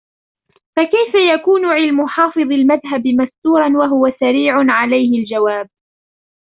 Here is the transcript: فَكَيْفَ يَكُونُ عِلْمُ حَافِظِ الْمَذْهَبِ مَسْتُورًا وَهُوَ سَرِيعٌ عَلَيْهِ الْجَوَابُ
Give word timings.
فَكَيْفَ 0.75 1.15
يَكُونُ 1.33 1.65
عِلْمُ 1.65 2.07
حَافِظِ 2.07 2.41
الْمَذْهَبِ 2.51 3.07
مَسْتُورًا 3.07 3.67
وَهُوَ 3.77 4.11
سَرِيعٌ 4.19 4.53
عَلَيْهِ 4.73 5.19
الْجَوَابُ 5.19 5.69